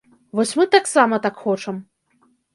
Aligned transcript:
Вось 0.37 0.53
мы 0.59 0.65
таксама 0.75 1.21
так 1.27 1.39
хочам. 1.43 1.79